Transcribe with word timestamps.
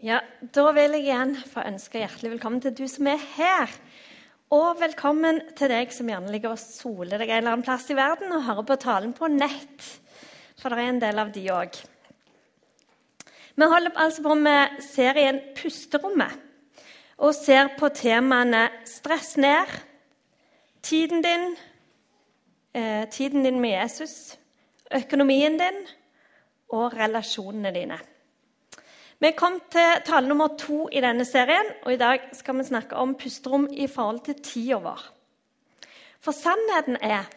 Ja, 0.00 0.22
Da 0.40 0.70
vil 0.72 0.94
jeg 0.96 1.02
igjen 1.04 1.34
få 1.44 1.60
ønske 1.68 2.00
hjertelig 2.00 2.30
velkommen 2.32 2.62
til 2.64 2.72
du 2.72 2.86
som 2.88 3.04
er 3.10 3.20
her. 3.34 3.72
Og 4.48 4.78
velkommen 4.80 5.42
til 5.58 5.68
deg 5.68 5.90
som 5.92 6.08
gjerne 6.08 6.30
ligger 6.32 6.54
og 6.54 6.60
soler 6.62 7.20
deg 7.20 7.28
en 7.28 7.42
eller 7.42 7.52
annen 7.52 7.64
plass 7.66 7.90
i 7.92 7.96
verden 7.98 8.32
og 8.32 8.46
hører 8.46 8.64
på 8.70 8.76
talen 8.80 9.10
på 9.12 9.28
nett. 9.28 9.88
For 10.56 10.72
det 10.72 10.78
er 10.80 10.88
en 10.94 11.02
del 11.02 11.20
av 11.20 11.32
de 11.34 11.42
òg. 11.52 11.76
Vi 13.60 13.68
holder 13.74 14.00
altså 14.00 14.24
på 14.24 14.36
med 14.40 14.78
serien 14.86 15.42
Pusterommet 15.58 16.46
og 17.20 17.34
ser 17.36 17.68
på 17.76 17.90
temaene 17.92 18.70
stress 18.88 19.34
ned, 19.36 19.68
tiden 20.80 21.20
din, 21.20 21.44
eh, 22.72 23.04
tiden 23.12 23.44
din 23.44 23.60
med 23.60 23.76
Jesus, 23.76 24.38
økonomien 24.96 25.60
din 25.60 25.84
og 26.72 26.96
relasjonene 26.96 27.74
dine. 27.76 28.00
Vi 29.20 29.34
kom 29.36 29.58
til 29.68 29.98
tale 30.08 30.30
nummer 30.30 30.54
to 30.56 30.86
i 30.88 31.00
denne 31.04 31.26
serien, 31.28 31.66
og 31.84 31.92
i 31.92 31.98
dag 32.00 32.22
skal 32.32 32.56
vi 32.56 32.64
snakke 32.64 32.96
om 32.96 33.12
pusterom 33.20 33.66
i 33.68 33.84
forhold 33.84 34.22
til 34.24 34.38
tida 34.40 34.78
vår. 34.80 35.02
For 36.24 36.32
sannheten 36.32 36.96
er 37.04 37.28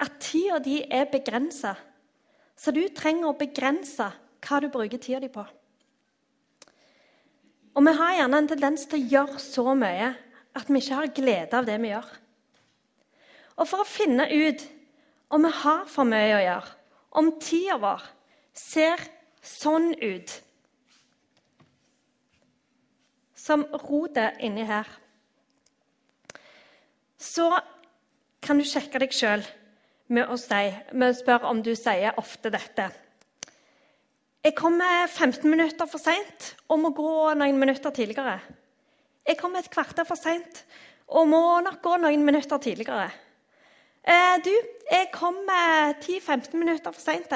at 0.00 0.14
tida 0.24 0.62
di 0.64 0.78
er 0.88 1.04
begrensa, 1.12 1.74
så 2.56 2.72
du 2.72 2.80
trenger 2.96 3.28
å 3.28 3.36
begrense 3.36 4.06
hva 4.44 4.60
du 4.64 4.70
bruker 4.72 4.96
tida 4.96 5.20
di 5.20 5.28
på. 5.28 5.44
Og 7.74 7.84
vi 7.84 7.94
har 8.00 8.16
gjerne 8.16 8.40
en 8.40 8.48
tendens 8.54 8.86
til 8.88 9.02
å 9.02 9.12
gjøre 9.12 9.44
så 9.44 9.76
mye 9.76 10.08
at 10.56 10.72
vi 10.72 10.80
ikke 10.80 11.02
har 11.02 11.12
glede 11.20 11.60
av 11.60 11.68
det 11.68 11.76
vi 11.84 11.92
gjør. 11.92 12.08
Og 13.60 13.68
for 13.68 13.84
å 13.84 13.90
finne 13.90 14.30
ut 14.32 14.64
om 15.28 15.44
vi 15.44 15.52
har 15.60 15.84
for 15.84 16.08
mye 16.08 16.32
å 16.32 16.42
gjøre, 16.46 16.74
om 17.20 17.30
tida 17.44 17.76
vår 17.84 18.08
ser 18.56 19.04
sånn 19.44 19.92
ut 20.00 20.38
som 23.44 23.66
roter 23.84 24.38
inni 24.40 24.64
her, 24.64 24.88
så 27.20 27.50
kan 28.44 28.60
du 28.60 28.64
sjekke 28.68 29.00
deg 29.00 29.12
sjøl 29.14 29.44
med, 30.12 30.28
si, 30.40 30.66
med 30.92 31.10
å 31.10 31.16
spørre 31.16 31.50
om 31.50 31.62
du 31.64 31.72
sier 31.76 32.16
ofte 32.20 32.52
dette. 32.52 32.88
Jeg 34.44 34.52
kommer 34.58 35.06
15 35.08 35.48
minutter 35.48 35.88
for 35.88 36.00
seint 36.00 36.50
og 36.68 36.80
må 36.82 36.90
gå 36.96 37.32
noen 37.40 37.60
minutter 37.60 37.94
tidligere. 37.96 38.36
Jeg 39.24 39.38
kommer 39.40 39.64
et 39.64 39.72
kvarter 39.72 40.04
for 40.04 40.20
seint 40.20 40.64
og 41.08 41.28
må 41.30 41.40
nok 41.64 41.80
gå 41.84 41.96
noen 42.02 42.24
minutter 42.26 42.60
tidligere. 42.60 43.08
Eh, 44.04 44.36
du, 44.44 44.52
jeg 44.90 45.08
kommer 45.12 45.94
10-15 45.96 46.56
minutter 46.60 46.92
for 46.92 47.00
seint, 47.00 47.32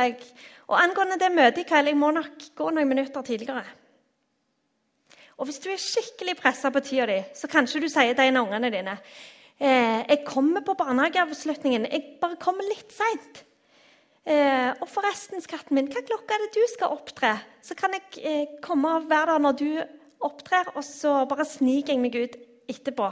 Og 0.69 0.77
angående 0.77 1.17
det 1.17 1.33
møtet 1.33 1.63
i 1.63 1.69
kveld, 1.69 1.89
jeg 1.89 1.97
må 1.97 2.11
nok 2.13 2.45
gå 2.55 2.71
noen 2.71 2.89
minutter 2.89 3.23
tidligere. 3.23 3.65
Og 5.39 5.47
hvis 5.47 5.61
du 5.63 5.69
er 5.71 5.79
skikkelig 5.79 6.35
pressa 6.41 6.71
på 6.75 6.83
tida 6.83 7.07
di, 7.07 7.19
så 7.35 7.51
kanskje 7.51 7.83
du 7.85 7.89
sier 7.91 8.17
til 8.17 8.27
en 8.27 8.41
av 8.41 8.49
ungene 8.49 8.73
dine 8.75 8.97
eh, 9.61 10.03
'Jeg 10.09 10.25
kommer 10.27 10.61
på 10.67 10.75
barnehageavslutningen. 10.75 11.87
Jeg 11.93 12.19
bare 12.21 12.37
kommer 12.37 12.67
litt 12.67 12.93
seint.' 12.93 13.45
Eh, 14.29 14.75
og 14.83 14.89
forresten, 14.93 15.41
skatten 15.41 15.75
min, 15.75 15.87
hva 15.89 16.03
klokka 16.05 16.35
er 16.35 16.43
det 16.43 16.59
du 16.59 16.65
skal 16.69 16.93
opptre? 16.93 17.31
Så 17.65 17.75
kan 17.75 17.95
jeg 17.97 18.03
eh, 18.21 18.59
komme 18.61 18.91
og 18.99 19.07
være 19.09 19.33
der 19.33 19.39
når 19.39 19.53
du 19.57 19.71
opptrer, 20.21 20.69
og 20.77 20.85
så 20.85 21.25
bare 21.25 21.47
sniker 21.49 21.95
jeg 21.95 22.03
meg 22.03 22.19
ut 22.19 22.37
etterpå. 22.69 23.09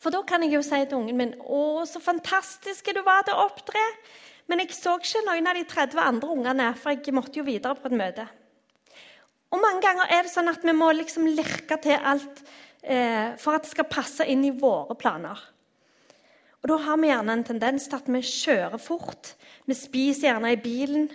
For 0.00 0.10
da 0.10 0.22
kan 0.24 0.42
jeg 0.42 0.54
jo 0.54 0.62
si 0.62 0.80
til 0.86 0.96
ungen 0.96 1.16
min 1.16 1.34
'Å, 1.34 1.84
så 1.84 2.00
fantastisk 2.00 2.94
du 2.94 3.02
var 3.02 3.26
til 3.26 3.34
å 3.34 3.50
opptre.' 3.50 3.90
Men 4.48 4.58
jeg 4.60 4.72
så 4.74 4.96
ikke 4.98 5.26
noen 5.26 5.46
av 5.46 5.54
de 5.54 5.64
30 5.64 6.00
andre 6.00 6.28
ungene, 6.28 6.74
for 6.74 6.90
jeg 6.90 7.14
måtte 7.14 7.38
jo 7.38 7.44
videre 7.44 7.74
på 7.74 7.86
et 7.88 7.98
møte. 7.98 8.26
Og 9.52 9.60
mange 9.60 9.82
ganger 9.84 10.08
er 10.08 10.24
det 10.24 10.32
sånn 10.32 10.48
at 10.48 10.62
vi 10.64 10.72
må 10.76 10.88
liksom 10.96 11.28
lirke 11.28 11.76
til 11.84 11.98
alt 11.98 12.40
eh, 12.80 13.34
for 13.40 13.56
at 13.56 13.66
det 13.66 13.72
skal 13.74 13.90
passe 13.90 14.24
inn 14.24 14.44
i 14.48 14.54
våre 14.56 14.96
planer. 14.98 15.40
Og 16.62 16.70
Da 16.70 16.78
har 16.84 17.00
vi 17.02 17.10
gjerne 17.10 17.34
en 17.36 17.44
tendens 17.44 17.88
til 17.90 17.98
at 17.98 18.08
vi 18.08 18.22
kjører 18.24 18.80
fort. 18.80 19.34
Vi 19.66 19.76
spiser 19.76 20.30
gjerne 20.30 20.54
i 20.54 20.60
bilen 20.62 21.08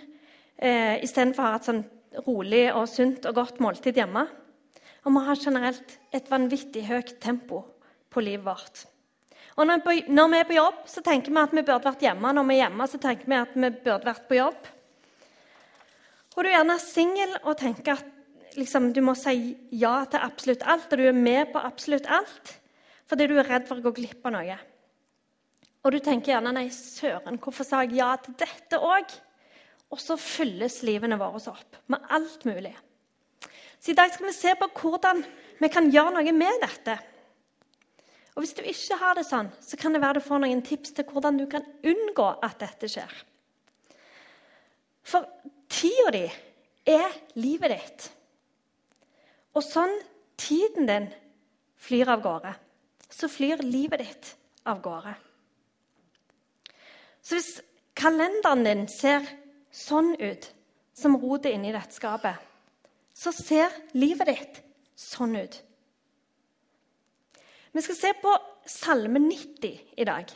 eh, 0.56 1.00
istedenfor 1.02 1.42
å 1.42 1.48
ha 1.48 1.58
et 1.58 1.70
sånn 1.70 1.82
rolig 2.26 2.66
og 2.74 2.84
sunt 2.90 3.26
og 3.28 3.40
godt 3.40 3.58
måltid 3.64 3.98
hjemme. 3.98 4.26
Og 5.06 5.14
vi 5.14 5.24
har 5.24 5.40
generelt 5.40 5.96
et 6.14 6.30
vanvittig 6.30 6.84
høyt 6.86 7.16
tempo 7.22 7.62
på 8.12 8.22
livet 8.24 8.44
vårt. 8.44 8.84
Og 9.58 9.66
når 9.66 9.82
vi 10.30 10.38
er 10.38 10.46
på 10.46 10.54
jobb, 10.54 10.84
så 10.86 11.02
tenker 11.02 11.34
vi 11.34 11.40
at 11.40 11.54
vi 11.56 11.64
burde 11.64 11.88
vært 11.88 12.04
hjemme. 12.04 12.30
Når 12.30 12.46
vi 12.46 12.54
er 12.54 12.62
hjemme, 12.62 12.86
så 12.86 13.00
tenker 13.02 13.26
vi 13.26 13.38
at 13.40 13.56
vi 13.56 13.70
burde 13.72 14.06
vært 14.06 14.28
på 14.28 14.38
jobb. 14.38 14.68
Og 16.36 16.44
du 16.44 16.46
er 16.46 16.54
gjerne 16.54 16.78
singel 16.78 17.32
og 17.40 17.56
tenker 17.58 17.96
at 17.96 18.17
liksom, 18.58 18.90
du 18.92 19.00
må 19.04 19.14
si 19.18 19.54
ja 19.80 20.00
til 20.10 20.24
absolutt 20.24 20.64
alt, 20.66 20.90
og 20.92 21.00
du 21.00 21.06
er 21.08 21.16
med 21.16 21.52
på 21.54 21.62
absolutt 21.62 22.08
alt 22.10 22.56
fordi 23.08 23.24
du 23.30 23.38
er 23.40 23.46
redd 23.48 23.64
for 23.64 23.80
å 23.80 23.84
gå 23.86 23.94
glipp 23.96 24.26
av 24.28 24.34
noe. 24.34 24.56
Og 25.80 25.94
du 25.94 25.98
tenker 26.04 26.34
gjerne 26.34 26.50
'nei, 26.52 26.66
søren, 26.68 27.38
hvorfor 27.40 27.64
sa 27.64 27.80
jeg 27.80 27.96
ja 27.96 28.10
til 28.20 28.34
dette 28.36 28.76
òg?' 28.76 29.14
Og 29.88 29.96
så 29.96 30.18
fylles 30.20 30.82
livene 30.84 31.16
våre 31.16 31.40
opp 31.48 31.78
med 31.88 32.04
alt 32.10 32.44
mulig. 32.44 32.74
Så 33.80 33.92
i 33.92 33.94
dag 33.94 34.12
skal 34.12 34.26
vi 34.26 34.32
se 34.36 34.52
på 34.54 34.68
hvordan 34.68 35.22
vi 35.60 35.68
kan 35.72 35.88
gjøre 35.88 36.18
noe 36.18 36.32
med 36.36 36.60
dette. 36.60 36.98
Og 38.36 38.42
Hvis 38.44 38.54
du 38.54 38.62
ikke 38.62 38.98
har 39.00 39.14
det 39.14 39.24
sånn, 39.26 39.48
så 39.60 39.76
kan 39.76 39.92
det 39.92 40.02
være 40.02 40.20
du 40.20 40.26
får 40.28 40.38
noen 40.38 40.60
tips 40.62 40.92
til 40.92 41.04
hvordan 41.04 41.38
du 41.38 41.46
kan 41.46 41.64
unngå 41.82 42.28
at 42.44 42.60
dette 42.60 42.86
skjer. 42.86 43.14
For 45.02 45.24
tida 45.68 46.12
di 46.12 46.30
er 46.86 47.16
livet 47.34 47.72
ditt. 47.72 48.10
Og 49.56 49.64
sånn 49.64 49.94
tiden 50.38 50.88
din 50.88 51.08
flyr 51.78 52.10
av 52.12 52.22
gårde, 52.24 52.52
så 53.08 53.30
flyr 53.30 53.62
livet 53.64 54.04
ditt 54.04 54.32
av 54.68 54.82
gårde. 54.84 55.14
Så 57.22 57.38
hvis 57.38 57.52
kalenderen 57.98 58.64
din 58.66 58.84
ser 58.90 59.24
sånn 59.74 60.14
ut 60.20 60.50
som 60.96 61.16
rotet 61.20 61.54
inni 61.54 61.72
dette 61.74 61.94
skapet, 61.94 62.36
så 63.14 63.32
ser 63.34 63.72
livet 63.98 64.30
ditt 64.30 64.60
sånn 64.98 65.36
ut. 65.38 65.56
Vi 67.72 67.82
skal 67.84 67.98
se 67.98 68.12
på 68.22 68.36
Salme 68.68 69.20
90 69.22 69.80
i 69.96 70.04
dag. 70.04 70.30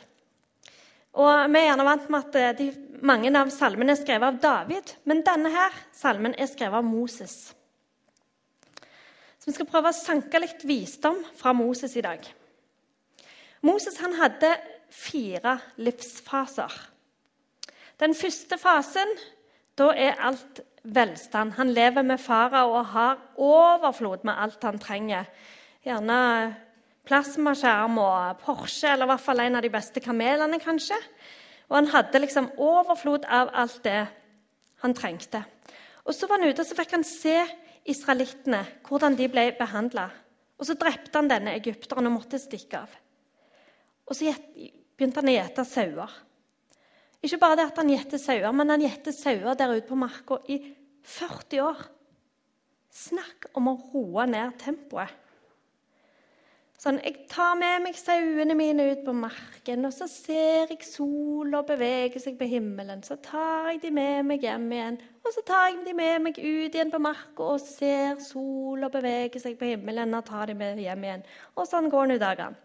Og 1.13 1.49
Vi 1.53 1.59
er 1.59 1.67
gjerne 1.67 1.85
vant 1.85 2.07
med 2.09 2.19
at 2.25 2.37
eh, 2.39 2.53
de, 2.57 2.67
mange 3.05 3.29
av 3.37 3.51
salmene 3.53 3.93
er 3.93 3.99
skrevet 3.99 4.31
av 4.31 4.39
David, 4.41 4.93
men 5.05 5.21
denne 5.25 5.51
her 5.53 5.75
salmen 5.93 6.33
er 6.33 6.49
skrevet 6.49 6.79
av 6.81 6.87
Moses. 6.87 7.53
Så 9.43 9.49
vi 9.49 9.57
skal 9.57 9.67
prøve 9.67 9.89
å 9.91 9.95
sanke 9.97 10.39
litt 10.39 10.61
visdom 10.63 11.17
fra 11.35 11.51
Moses 11.51 11.97
i 11.99 12.01
dag. 12.05 12.21
Moses 13.67 13.97
han 13.99 14.13
hadde 14.15 14.53
fire 14.87 15.57
livsfaser. 15.83 16.71
Den 17.99 18.15
første 18.15 18.55
fasen, 18.55 19.09
da 19.75 19.89
er 19.99 20.21
alt 20.23 20.61
velstand. 20.95 21.57
Han 21.57 21.73
lever 21.75 22.07
med 22.07 22.23
farao 22.23 22.71
og 22.77 22.85
har 22.93 23.19
overflod 23.35 24.23
med 24.23 24.39
alt 24.45 24.63
han 24.63 24.79
trenger. 24.79 25.27
Gjerne 25.83 26.19
plasmaskjerm 27.03 27.99
og 27.99 28.39
Porsche, 28.45 28.93
eller 28.93 29.09
i 29.09 29.11
hvert 29.11 29.25
fall 29.25 29.43
en 29.43 29.59
av 29.59 29.67
de 29.67 29.73
beste 29.75 29.99
kamelene, 30.07 30.61
kanskje. 30.63 31.01
Og 31.67 31.81
han 31.81 31.91
hadde 31.91 32.23
liksom 32.23 32.47
overflod 32.63 33.27
av 33.27 33.51
alt 33.51 33.83
det 33.83 34.05
han 34.85 34.95
trengte. 34.95 35.43
Og 36.07 36.15
så 36.15 36.31
var 36.31 36.39
han 36.39 36.47
ute 36.47 36.63
og 36.63 36.71
så 36.71 36.79
fikk 36.79 36.95
han 36.95 37.03
se 37.07 37.35
israelittene, 37.89 38.61
hvordan 38.87 39.17
de 39.19 39.27
ble 39.31 39.49
behandla. 39.57 40.07
Og 40.59 40.67
så 40.67 40.75
drepte 40.79 41.17
han 41.17 41.31
denne 41.31 41.55
egypteren 41.57 42.07
og 42.07 42.17
måtte 42.19 42.39
stikke 42.41 42.83
av. 42.85 42.93
Og 44.07 44.15
så 44.15 44.31
begynte 44.53 45.21
han 45.21 45.31
å 45.31 45.35
gjete 45.35 45.65
sauer. 45.67 46.13
Ikke 47.23 47.39
bare 47.39 47.57
det 47.59 47.69
at 47.69 47.79
han 47.79 47.91
gjette 47.91 48.19
sauer, 48.19 48.51
men 48.55 48.71
han 48.73 48.83
gjette 48.83 49.13
sauer 49.15 49.55
der 49.59 49.77
ute 49.77 49.87
på 49.87 49.99
marka 49.99 50.39
i 50.51 50.59
40 51.07 51.63
år. 51.63 51.83
Snakk 52.93 53.47
om 53.57 53.71
å 53.71 53.77
roe 53.93 54.25
ned 54.29 54.57
tempoet. 54.61 55.11
Sånn, 56.83 56.97
Jeg 56.99 57.29
tar 57.31 57.53
med 57.55 57.85
meg 57.85 57.95
sauene 57.95 58.55
mine 58.59 58.89
ut 58.91 59.05
på 59.05 59.13
marken, 59.15 59.85
og 59.87 59.93
så 59.95 60.03
ser 60.11 60.67
jeg 60.67 60.83
sola 60.83 61.61
bevege 61.63 62.19
seg 62.19 62.35
på 62.35 62.43
himmelen. 62.51 62.99
Så 63.07 63.15
tar 63.23 63.69
jeg 63.69 63.79
de 63.85 63.91
med 63.95 64.27
meg 64.27 64.43
hjem 64.43 64.65
igjen, 64.75 64.97
og 65.23 65.31
så 65.31 65.45
tar 65.47 65.69
jeg 65.69 65.79
de 65.85 65.93
med 65.95 66.25
meg 66.25 66.41
ut 66.41 66.75
igjen 66.75 66.91
på 66.91 66.99
marka 66.99 67.47
og 67.53 67.63
ser 67.63 68.19
sola 68.19 68.91
bevege 68.91 69.39
seg 69.39 69.55
på 69.55 69.71
himmelen 69.71 70.11
og 70.17 70.25
tar 70.27 70.51
de 70.51 70.59
med 70.59 70.83
hjem 70.83 71.07
igjen. 71.07 71.25
Og 71.55 71.71
sånn 71.71 71.87
går 71.93 72.11
nå 72.11 72.19
dagene. 72.19 72.59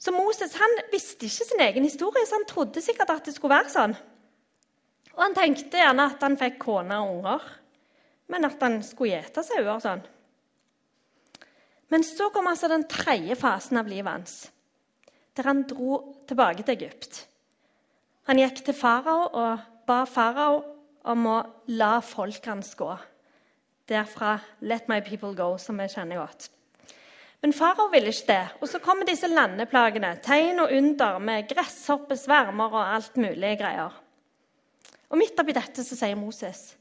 Så 0.00 0.10
Moses 0.16 0.58
han 0.58 0.78
visste 0.90 1.30
ikke 1.30 1.50
sin 1.52 1.66
egen 1.70 1.86
historie, 1.86 2.26
så 2.26 2.40
han 2.40 2.50
trodde 2.50 2.82
sikkert 2.82 3.14
at 3.14 3.30
det 3.30 3.38
skulle 3.38 3.60
være 3.60 3.70
sånn. 3.70 3.94
Og 5.14 5.22
han 5.22 5.38
tenkte 5.38 5.84
gjerne 5.84 6.10
at 6.16 6.26
han 6.26 6.40
fikk 6.40 6.58
kone 6.66 6.98
og 6.98 7.20
unger, 7.20 7.52
men 8.26 8.50
at 8.50 8.58
han 8.64 8.82
skulle 8.82 9.20
gjete 9.20 9.46
sauer 9.46 9.86
sånn. 9.86 10.02
Men 11.90 12.04
så 12.06 12.30
kom 12.30 12.46
altså 12.46 12.68
den 12.70 12.86
tredje 12.90 13.34
fasen 13.38 13.80
av 13.80 13.88
livet 13.90 14.12
hans, 14.12 14.34
der 15.34 15.48
han 15.50 15.64
dro 15.66 15.98
tilbake 16.30 16.62
til 16.62 16.76
Egypt. 16.76 17.24
Han 18.30 18.38
gikk 18.38 18.62
til 18.62 18.76
farao 18.78 19.26
og 19.26 19.64
ba 19.88 20.04
farao 20.06 20.60
om 21.10 21.26
å 21.26 21.38
la 21.74 21.98
folket 22.04 22.52
hans 22.52 22.74
gå. 22.78 22.92
derfra 23.90 24.38
'Let 24.62 24.88
my 24.88 25.00
people 25.00 25.34
go', 25.34 25.58
som 25.58 25.76
vi 25.76 25.88
kjenner 25.88 26.16
godt. 26.16 26.50
Men 27.42 27.52
farao 27.52 27.88
ville 27.90 28.06
ikke 28.06 28.26
det. 28.26 28.48
Og 28.60 28.68
så 28.68 28.78
kommer 28.78 29.04
disse 29.04 29.26
landeplagene. 29.26 30.20
Tegn 30.22 30.60
og 30.60 30.72
under 30.72 31.18
med 31.18 31.48
gresshopper, 31.48 32.14
svermer 32.14 32.70
og 32.70 32.94
alt 32.94 33.16
mulig 33.16 33.58
greier. 33.58 33.90
Og 35.10 35.18
midt 35.18 35.40
oppi 35.40 35.52
dette 35.52 35.82
så 35.82 35.96
sier 35.96 36.14
Moses, 36.14 36.76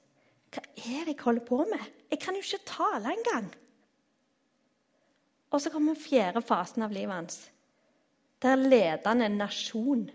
'Hva 0.51 0.61
er 0.77 1.05
det 1.05 1.15
jeg 1.15 1.23
holder 1.23 1.45
på 1.45 1.57
med? 1.57 1.79
Jeg 2.11 2.19
kan 2.19 2.35
jo 2.35 2.41
ikke 2.41 2.65
tale 2.65 3.15
engang.' 3.15 3.53
Og 5.49 5.61
så 5.61 5.71
kommer 5.73 5.97
fjerde 5.97 6.43
fasen 6.45 6.85
av 6.85 6.93
livet 6.93 7.15
hans. 7.15 7.39
Der 8.43 8.59
leder 8.59 9.07
han 9.07 9.23
en 9.25 9.39
nasjon. 9.41 10.05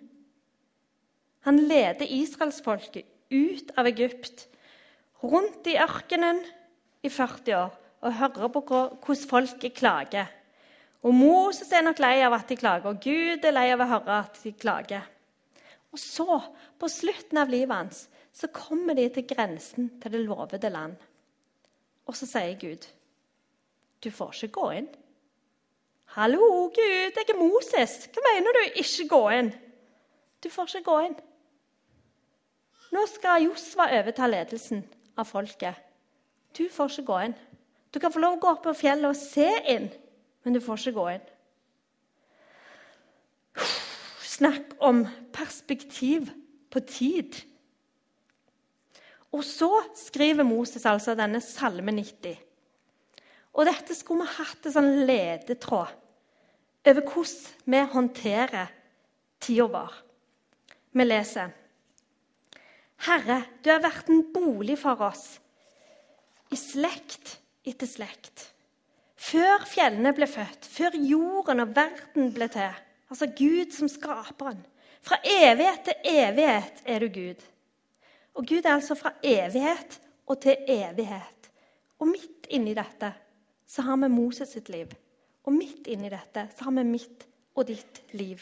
Han 1.44 1.58
leder 1.69 2.08
israelsfolket 2.08 3.08
ut 3.34 3.72
av 3.76 3.88
Egypt, 3.90 4.46
rundt 5.25 5.66
i 5.69 5.76
ørkenen 5.81 6.40
i 7.04 7.10
40 7.12 7.56
år 7.58 7.75
og 8.04 8.16
hører 8.20 8.52
på 8.52 8.62
hvordan 8.69 9.28
folket 9.28 9.76
klager. 9.76 10.31
Og 11.04 11.12
Moses 11.12 11.72
er 11.72 11.84
nok 11.84 12.00
lei 12.00 12.16
av 12.25 12.36
at 12.36 12.48
de 12.48 12.56
klager, 12.56 12.92
og 12.92 13.00
Gud 13.04 13.44
er 13.44 13.52
lei 13.52 13.66
av 13.75 13.82
å 13.84 13.88
høre 13.90 14.19
at 14.25 14.40
de 14.44 14.54
klager. 14.56 15.04
Og 15.92 16.00
så, 16.00 16.40
på 16.81 16.88
slutten 16.90 17.40
av 17.40 17.52
livet 17.52 17.76
hans, 17.76 18.06
så 18.34 18.48
kommer 18.52 18.96
de 18.98 19.06
til 19.12 19.26
grensen 19.28 19.92
til 20.02 20.16
det 20.16 20.25
lovede 20.25 20.70
land. 20.72 20.96
Og 22.08 22.16
så 22.16 22.26
sier 22.28 22.56
Gud, 22.60 22.86
'Du 24.00 24.10
får 24.10 24.32
ikke 24.34 24.60
gå 24.60 24.70
inn.' 24.81 25.04
'Hallo, 26.14 26.70
Gud, 26.70 27.16
jeg 27.16 27.26
er 27.28 27.38
Moses. 27.38 28.06
Hva 28.06 28.22
mener 28.22 28.55
du? 28.55 28.61
Ikke 28.78 29.08
gå 29.11 29.22
inn.' 29.34 29.55
'Du 30.43 30.46
får 30.50 30.69
ikke 30.70 30.84
gå 30.87 30.99
inn.' 31.08 31.16
Nå 32.94 33.02
skal 33.11 33.43
Josva 33.43 33.88
overta 33.99 34.28
ledelsen 34.31 34.84
av 35.19 35.26
folket. 35.26 35.75
Du 36.55 36.69
får 36.70 36.93
ikke 36.93 37.06
gå 37.08 37.16
inn. 37.25 37.34
Du 37.90 37.99
kan 37.99 38.14
få 38.14 38.22
lov 38.22 38.37
å 38.37 38.40
gå 38.44 38.52
opp 38.52 38.62
på 38.62 38.76
fjellet 38.78 39.08
og 39.08 39.19
se 39.19 39.49
inn, 39.75 39.88
men 40.44 40.55
du 40.55 40.61
får 40.62 40.78
ikke 40.78 41.00
gå 41.00 41.08
inn. 41.16 41.26
Snakk 44.37 44.78
om 44.78 45.02
perspektiv 45.34 46.31
på 46.70 46.84
tid. 46.87 47.40
Og 49.34 49.43
så 49.43 49.72
skriver 49.99 50.46
Moses 50.46 50.87
altså 50.87 51.19
denne 51.19 51.43
Salme 51.43 51.90
90. 51.90 52.38
Og 53.58 53.67
dette 53.67 53.99
skulle 53.99 54.22
vi 54.22 54.38
hatt 54.38 54.67
en 54.70 54.78
sånn 54.78 54.93
ledetråd 55.10 56.04
over 56.86 57.00
hvordan 57.00 57.64
vi 57.64 57.82
håndterer 57.92 58.72
tida 59.40 59.66
vår. 59.72 59.92
Vi 60.92 61.04
leser 61.04 61.52
Herre, 63.04 63.42
du 63.64 63.69
har 63.70 63.82
vært 63.84 64.08
en 64.08 64.22
bolig 64.32 64.78
for 64.81 65.00
oss 65.04 65.25
i 66.52 66.56
slekt 66.56 67.38
etter 67.66 67.88
slekt. 67.88 68.50
Før 69.16 69.64
fjellene 69.69 70.12
ble 70.16 70.28
født, 70.28 70.69
før 70.69 70.96
jorden 71.00 71.64
og 71.64 71.75
verden 71.76 72.31
ble 72.36 72.48
til. 72.52 72.76
Altså 73.10 73.28
Gud 73.36 73.72
som 73.75 73.88
skaperen. 73.88 74.60
Fra 75.04 75.19
evighet 75.25 75.84
til 75.84 76.08
evighet 76.14 76.81
er 76.88 77.04
du 77.04 77.08
Gud. 77.12 77.40
Og 78.34 78.46
Gud 78.48 78.64
er 78.64 78.75
altså 78.75 78.96
fra 78.96 79.12
evighet 79.22 79.98
og 80.26 80.40
til 80.40 80.56
evighet. 80.69 81.50
Og 82.00 82.08
midt 82.08 82.48
inni 82.50 82.75
dette 82.76 83.12
så 83.69 83.84
har 83.84 84.00
vi 84.00 84.08
Moses 84.12 84.54
sitt 84.56 84.69
liv. 84.72 84.88
Og 85.44 85.52
midt 85.52 85.88
inni 85.93 86.11
dette 86.12 86.49
så 86.56 86.69
har 86.69 86.76
vi 86.79 86.87
mitt 86.88 87.26
og 87.55 87.67
ditt 87.69 88.00
liv. 88.17 88.41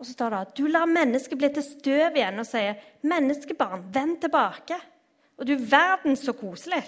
Og 0.00 0.06
så 0.08 0.16
står 0.16 0.32
det 0.32 0.40
at 0.42 0.56
du 0.58 0.64
lar 0.66 0.88
mennesket 0.90 1.38
bli 1.38 1.50
til 1.54 1.62
støv 1.62 2.16
igjen 2.18 2.42
og 2.42 2.48
sier, 2.48 2.74
'Menneskebarn, 3.02 3.84
vend 3.94 4.18
tilbake.' 4.24 4.80
Og 5.38 5.46
du 5.46 5.54
verden 5.56 6.16
så 6.16 6.32
koselig. 6.32 6.82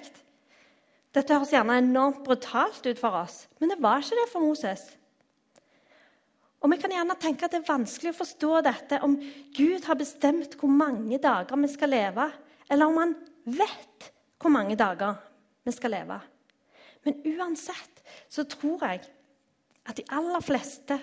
Dette 1.14 1.34
høres 1.34 1.52
gjerne 1.54 1.78
enormt 1.78 2.24
brutalt 2.26 2.86
ut 2.86 2.98
for 2.98 3.14
oss, 3.22 3.46
men 3.60 3.70
det 3.70 3.78
var 3.82 4.02
ikke 4.02 4.18
det 4.18 4.32
for 4.32 4.42
Moses. 4.42 4.82
Og 6.60 6.70
Vi 6.70 6.76
kan 6.80 6.90
gjerne 6.90 7.14
tenke 7.20 7.44
at 7.44 7.52
det 7.52 7.60
er 7.60 7.72
vanskelig 7.72 8.10
å 8.14 8.18
forstå 8.18 8.60
dette 8.64 9.00
om 9.04 9.18
Gud 9.56 9.84
har 9.84 9.98
bestemt 10.00 10.56
hvor 10.56 10.72
mange 10.72 11.18
dager 11.18 11.56
vi 11.60 11.68
skal 11.68 11.92
leve, 11.92 12.32
eller 12.70 12.86
om 12.86 12.96
han 12.96 13.14
vet 13.44 14.12
hvor 14.40 14.50
mange 14.50 14.76
dager 14.76 15.18
vi 15.64 15.72
skal 15.72 15.90
leve. 15.90 16.20
Men 17.04 17.20
uansett 17.34 17.93
så 18.28 18.44
tror 18.48 18.84
jeg 18.86 19.04
at 19.84 19.98
de 19.98 20.06
aller 20.12 20.44
fleste 20.44 20.98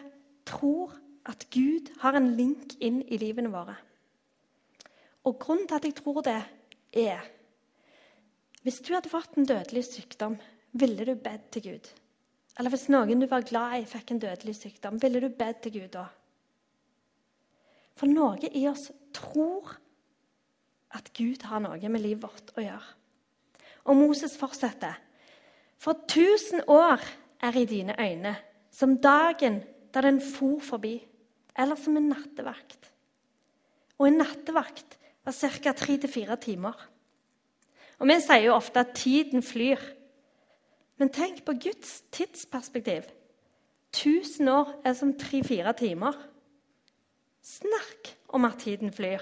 tror 0.47 0.95
at 1.29 1.45
Gud 1.53 1.91
har 2.01 2.17
en 2.17 2.31
link 2.37 2.75
inn 2.81 3.01
i 3.05 3.19
livene 3.21 3.51
våre. 3.53 3.75
Og 5.29 5.37
grunnen 5.39 5.67
til 5.69 5.77
at 5.77 5.85
jeg 5.85 5.97
tror 5.99 6.23
det, 6.25 6.39
er 6.97 7.21
hvis 8.61 8.81
du 8.85 8.93
hadde 8.93 9.09
fått 9.09 9.37
en 9.37 9.47
dødelig 9.49 9.83
sykdom, 9.87 10.35
ville 10.77 11.05
du 11.05 11.15
bedt 11.17 11.49
til 11.53 11.63
Gud? 11.65 11.87
Eller 12.59 12.73
hvis 12.73 12.89
noen 12.93 13.21
du 13.23 13.25
var 13.29 13.45
glad 13.47 13.79
i, 13.79 13.87
fikk 13.89 14.13
en 14.13 14.21
dødelig 14.21 14.53
sykdom, 14.59 14.99
ville 15.01 15.21
du 15.23 15.29
bedt 15.33 15.63
til 15.65 15.79
Gud 15.79 15.93
da? 15.95 16.03
For 17.97 18.09
noe 18.09 18.49
i 18.53 18.67
oss 18.69 18.89
tror 19.17 19.75
at 20.93 21.09
Gud 21.17 21.45
har 21.47 21.63
noe 21.63 21.89
med 21.89 22.03
livet 22.03 22.23
vårt 22.25 22.53
å 22.57 22.65
gjøre. 22.65 22.93
Og 23.89 23.97
Moses 23.97 24.35
fortsetter. 24.37 24.99
For 25.81 25.97
tusen 26.07 26.61
år 26.69 27.01
er 27.41 27.57
i 27.57 27.65
dine 27.65 27.95
øyne 27.97 28.35
som 28.71 28.99
dagen 29.01 29.63
da 29.93 30.01
den 30.01 30.21
for 30.21 30.59
forbi, 30.63 31.01
eller 31.57 31.75
som 31.75 31.97
en 31.97 32.11
nattevakt. 32.13 32.91
Og 33.97 34.07
en 34.07 34.21
nattevakt 34.21 34.97
var 35.25 35.33
ca. 35.33 35.71
tre 35.71 35.97
til 35.97 36.09
fire 36.09 36.35
timer. 36.35 36.87
Og 37.99 38.07
Vi 38.07 38.19
sier 38.21 38.45
jo 38.45 38.53
ofte 38.53 38.79
at 38.79 38.95
tiden 38.95 39.43
flyr. 39.43 39.77
Men 40.97 41.09
tenk 41.09 41.45
på 41.45 41.53
Guds 41.53 42.01
tidsperspektiv. 42.11 43.03
1000 43.93 44.49
år 44.49 44.81
er 44.85 44.93
som 44.93 45.13
tre-fire 45.17 45.73
timer. 45.73 46.13
Snakk 47.41 48.17
om 48.29 48.45
at 48.45 48.59
tiden 48.59 48.93
flyr. 48.93 49.21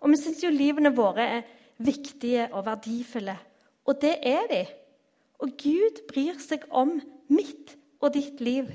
Og 0.00 0.10
vi 0.10 0.16
syns 0.16 0.44
jo 0.44 0.50
livene 0.50 0.94
våre 0.94 1.26
er 1.38 1.42
viktige 1.78 2.48
og 2.52 2.66
verdifulle. 2.66 3.38
Og 3.86 4.00
det 4.02 4.16
er 4.22 4.46
de. 4.50 4.66
Og 5.38 5.54
Gud 5.60 6.02
bryr 6.10 6.38
seg 6.42 6.64
om 6.70 6.96
mitt 7.30 7.76
og 8.02 8.14
ditt 8.14 8.40
liv. 8.42 8.70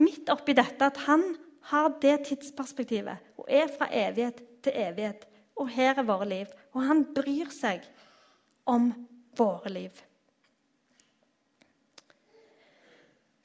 Midt 0.00 0.30
oppi 0.32 0.54
dette 0.56 0.88
at 0.88 1.04
han 1.06 1.24
har 1.72 1.92
det 2.02 2.16
tidsperspektivet 2.30 3.38
og 3.38 3.46
er 3.48 3.68
fra 3.70 3.90
evighet 3.92 4.40
til 4.64 4.78
evighet 4.78 5.26
og 5.60 5.68
her 5.72 5.98
er 5.98 6.06
våre 6.06 6.28
liv. 6.28 6.50
Og 6.72 6.86
han 6.86 7.04
bryr 7.14 7.50
seg 7.54 7.84
om 8.68 8.90
våre 9.38 9.72
liv. 9.72 10.02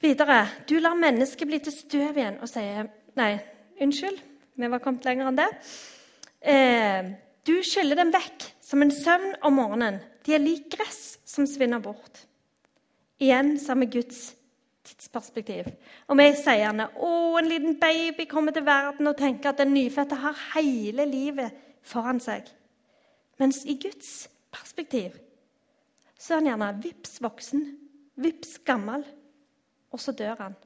Videre. 0.00 0.44
Du 0.68 0.78
lar 0.78 0.98
mennesket 0.98 1.48
bli 1.50 1.58
til 1.62 1.74
støv 1.74 2.18
igjen 2.18 2.38
og 2.42 2.50
sier 2.50 2.86
Nei, 3.18 3.32
unnskyld, 3.82 4.18
vi 4.54 4.68
var 4.70 4.78
kommet 4.78 5.06
lenger 5.08 5.26
enn 5.26 5.38
det. 5.40 5.48
Eh, 6.38 7.08
du 7.42 7.56
skyller 7.66 7.98
dem 7.98 8.12
vekk 8.14 8.44
som 8.62 8.84
en 8.84 8.92
søvn 8.94 9.32
om 9.42 9.56
morgenen. 9.58 9.98
De 10.22 10.36
er 10.36 10.44
lik 10.44 10.68
gress 10.76 11.16
som 11.26 11.48
svinner 11.50 11.82
bort. 11.82 12.27
Igjen 13.18 13.58
så 13.58 13.72
har 13.72 13.80
vi 13.80 13.86
Guds 13.86 14.34
tidsperspektiv. 14.86 15.68
Og 16.08 16.18
vi 16.18 16.28
sier 16.38 16.62
gjerne 16.62 16.88
'Å, 16.94 17.38
en 17.38 17.48
liten 17.48 17.80
baby 17.80 18.26
kommer 18.26 18.52
til 18.52 18.64
verden', 18.66 19.08
og 19.08 19.16
tenker 19.16 19.48
at 19.48 19.58
den 19.58 19.74
nyfødte 19.74 20.14
har 20.14 20.36
hele 20.54 21.04
livet 21.04 21.52
foran 21.82 22.20
seg. 22.20 22.46
Mens 23.38 23.64
i 23.64 23.78
Guds 23.82 24.28
perspektiv 24.52 25.18
så 26.18 26.34
er 26.34 26.40
han 26.40 26.50
gjerne 26.50 26.82
vips 26.82 27.22
voksen, 27.22 27.78
vips 28.16 28.58
gammel, 28.64 29.04
og 29.92 30.00
så 30.00 30.12
dør 30.12 30.36
han. 30.38 30.56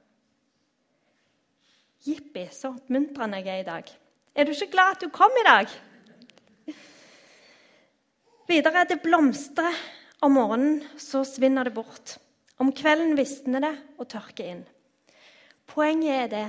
Jippi, 2.07 2.49
så 2.51 2.73
oppmuntrende 2.73 3.37
jeg 3.37 3.49
er 3.49 3.61
i 3.61 3.69
dag. 3.69 3.91
Er 4.35 4.45
du 4.45 4.51
ikke 4.51 4.73
glad 4.73 4.97
at 4.97 5.03
du 5.05 5.09
kom 5.09 5.31
i 5.39 5.45
dag? 5.47 5.69
Videre 8.49 8.81
er 8.81 8.89
det 8.91 9.03
blomstrer. 9.03 9.77
Om 10.23 10.37
morgenen 10.39 10.83
så 10.99 11.25
svinner 11.27 11.67
det 11.67 11.75
bort. 11.75 12.19
Om 12.63 12.71
kvelden 12.79 13.17
visner 13.19 13.65
det 13.65 13.73
og 13.99 14.07
tørker 14.13 14.47
inn. 14.53 14.61
Poenget 15.67 16.15
er 16.15 16.29
det 16.31 16.49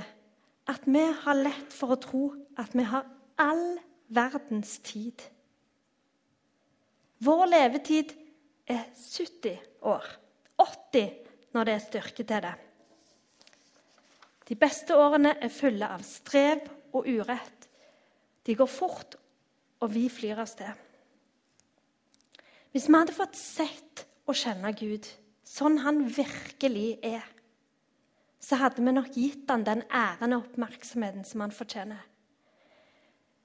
at 0.70 0.86
vi 0.86 1.02
har 1.24 1.40
lett 1.40 1.74
for 1.74 1.96
å 1.96 2.02
tro 2.02 2.26
at 2.62 2.76
vi 2.78 2.86
har 2.86 3.08
all 3.42 3.80
verdens 4.14 4.76
tid. 4.86 5.18
Vår 7.24 7.48
levetid 7.50 8.14
er 8.70 8.86
70 8.94 9.58
år. 9.90 10.06
80 10.62 11.10
når 11.56 11.66
det 11.66 11.74
er 11.74 11.84
styrke 11.88 12.28
til 12.28 12.46
det. 12.46 12.54
De 14.44 14.60
beste 14.60 14.94
årene 15.00 15.34
er 15.42 15.54
fulle 15.54 15.88
av 15.88 16.06
strev 16.06 16.68
og 16.94 17.10
urett. 17.10 17.70
De 18.44 18.54
går 18.60 18.70
fort, 18.70 19.16
og 19.82 19.92
vi 19.96 20.06
flyr 20.12 20.44
av 20.44 20.50
sted. 20.52 20.74
Hvis 22.74 22.90
vi 22.90 22.98
hadde 22.98 23.16
fått 23.16 23.40
sett 23.40 24.06
og 24.28 24.38
kjenne 24.38 24.76
Gud 24.78 25.08
sånn 25.54 25.80
han 25.84 26.02
virkelig 26.10 26.98
er, 27.06 27.24
så 28.44 28.58
hadde 28.60 28.84
vi 28.84 28.94
nok 28.96 29.12
gitt 29.16 29.50
han 29.52 29.64
den 29.68 29.84
æren 29.88 30.36
og 30.36 30.50
oppmerksomheten 30.50 31.24
som 31.28 31.46
han 31.46 31.54
fortjener. 31.56 32.02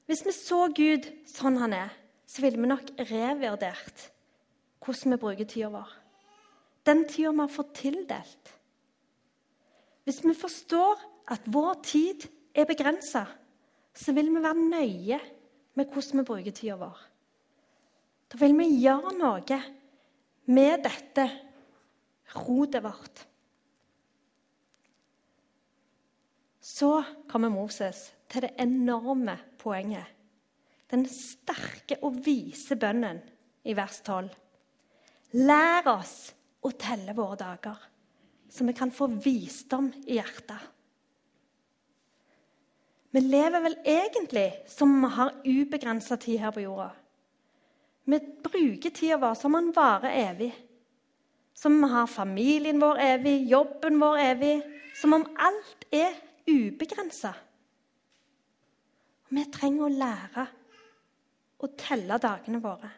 Hvis 0.09 0.25
vi 0.25 0.33
så 0.33 0.65
Gud 0.73 1.05
sånn 1.29 1.59
han 1.61 1.75
er, 1.77 1.93
så 2.29 2.43
ville 2.43 2.61
vi 2.61 2.71
nok 2.71 2.95
revurdert 3.11 4.09
hvordan 4.85 5.15
vi 5.15 5.21
bruker 5.21 5.49
tida 5.49 5.69
vår. 5.73 5.91
Den 6.89 7.05
tida 7.09 7.35
vi 7.35 7.45
har 7.45 7.53
fått 7.53 7.75
tildelt. 7.77 8.53
Hvis 10.09 10.23
vi 10.25 10.33
forstår 10.33 11.03
at 11.29 11.45
vår 11.53 11.75
tid 11.85 12.25
er 12.57 12.69
begrensa, 12.69 13.27
så 13.93 14.15
vil 14.17 14.31
vi 14.33 14.41
være 14.41 14.69
nøye 14.71 15.19
med 15.77 15.93
hvordan 15.93 16.23
vi 16.23 16.29
bruker 16.31 16.57
tida 16.57 16.79
vår. 16.81 17.03
Da 18.33 18.41
vil 18.41 18.57
vi 18.57 18.71
gjøre 18.81 19.13
noe 19.19 19.61
med 20.49 20.87
dette 20.89 21.29
rotet 22.35 22.85
vårt. 22.85 23.25
Så 26.61 27.03
kommer 27.31 27.49
Moses 27.49 28.11
til 28.29 28.45
det 28.45 28.55
enorme 28.61 29.39
poenget. 29.59 30.07
Den 30.91 31.05
sterke 31.09 31.99
og 32.05 32.21
vise 32.25 32.77
bønnen 32.77 33.21
i 33.65 33.75
vers 33.77 34.01
12. 34.05 34.29
Lær 35.37 35.89
oss 35.93 36.17
å 36.65 36.73
telle 36.81 37.13
våre 37.17 37.37
dager, 37.41 37.77
så 38.49 38.65
vi 38.65 38.75
kan 38.77 38.93
få 38.93 39.11
visdom 39.21 39.91
i 40.07 40.17
hjertet. 40.17 40.61
Vi 43.11 43.21
lever 43.25 43.65
vel 43.65 43.77
egentlig 43.89 44.49
som 44.69 44.93
om 44.93 45.05
vi 45.05 45.15
har 45.17 45.37
ubegrensa 45.45 46.17
tid 46.21 46.41
her 46.43 46.53
på 46.53 46.65
jorda. 46.65 46.91
Vi 48.09 48.19
bruker 48.45 48.91
tida 48.91 49.17
vår 49.21 49.37
som 49.37 49.55
om 49.55 49.65
den 49.65 49.77
varer 49.77 50.13
evig. 50.29 50.53
Som 51.59 51.75
om 51.75 51.89
vi 51.89 51.95
har 51.95 52.07
familien 52.07 52.79
vår 52.79 53.01
evig, 53.03 53.49
jobben 53.51 53.99
vår 53.99 54.19
evig. 54.23 54.55
Som 54.95 55.17
om 55.17 55.25
alt 55.35 55.87
er 55.91 56.15
ubegrensa. 56.47 57.33
Vi 59.29 59.45
trenger 59.53 59.89
å 59.89 59.93
lære 59.93 60.47
å 61.59 61.71
telle 61.79 62.19
dagene 62.23 62.63
våre. 62.63 62.91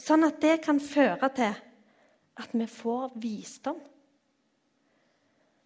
Sånn 0.00 0.24
at 0.24 0.40
det 0.40 0.56
kan 0.64 0.80
føre 0.80 1.28
til 1.36 1.52
at 2.40 2.56
vi 2.56 2.66
får 2.72 3.12
visdom. 3.20 3.78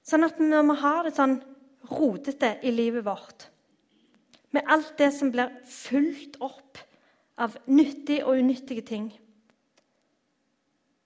Sånn 0.04 0.26
at 0.26 0.40
når 0.42 0.66
vi 0.68 0.80
har 0.82 1.06
det 1.06 1.14
sånn 1.16 1.38
rotete 1.88 2.56
i 2.66 2.72
livet 2.74 3.06
vårt, 3.06 3.46
med 4.50 4.66
alt 4.70 4.96
det 4.98 5.12
som 5.14 5.30
blir 5.34 5.54
fulgt 5.70 6.40
opp 6.42 6.82
av 7.38 7.54
nyttige 7.66 8.26
og 8.26 8.42
unyttige 8.42 8.84
ting, 8.86 9.08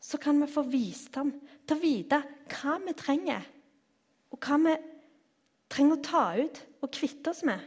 så 0.00 0.18
kan 0.18 0.40
vi 0.40 0.50
få 0.50 0.62
visdom 0.70 1.32
til 1.66 1.76
å 1.76 1.82
vite 1.82 2.20
hva 2.52 2.78
vi 2.84 2.94
trenger, 2.96 3.44
og 4.32 4.40
hva 4.44 4.58
vi 4.62 4.76
trenger 5.68 5.98
å 5.98 6.04
ta 6.04 6.24
ut 6.38 6.62
og 6.82 6.92
kvitte 6.94 7.32
oss 7.32 7.44
med. 7.46 7.60